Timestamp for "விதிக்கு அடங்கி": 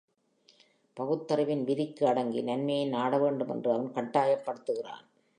1.63-2.41